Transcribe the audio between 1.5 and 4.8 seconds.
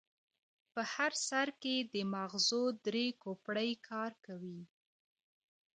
کې د ماغزو درې کوپړۍ کار کوي.